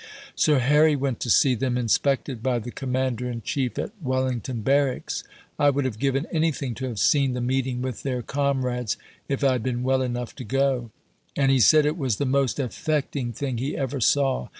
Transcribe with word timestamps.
Sir 0.35 0.57
Harry 0.57 0.95
went 0.95 1.19
to 1.19 1.29
see 1.29 1.53
them 1.53 1.77
inspected 1.77 2.41
by 2.41 2.57
the 2.57 2.71
Commander 2.71 3.29
in 3.29 3.43
Chief 3.43 3.77
at 3.77 3.91
Wellington 4.01 4.63
Barracks. 4.63 5.23
(I 5.59 5.69
would 5.69 5.85
have 5.85 5.99
given 5.99 6.25
anything 6.31 6.73
to 6.73 6.87
have 6.87 6.97
seen 6.97 7.33
the 7.33 7.39
Meeting 7.39 7.83
with 7.83 8.01
their 8.01 8.23
comrades 8.23 8.97
if 9.29 9.43
I 9.43 9.51
had 9.51 9.61
been 9.61 9.83
well 9.83 10.01
enough 10.01 10.33
to 10.37 10.43
go.) 10.43 10.89
And 11.35 11.51
he 11.51 11.59
said 11.59 11.85
it 11.85 11.99
was 11.99 12.15
the 12.15 12.25
most 12.25 12.59
affecting 12.59 13.31
thing 13.31 13.59
he 13.59 13.77
ever 13.77 14.01
saw. 14.01 14.47